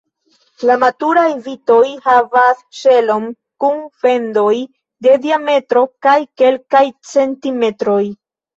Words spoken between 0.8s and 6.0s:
maturaj vitoj havas ŝelon kun fendoj de diametro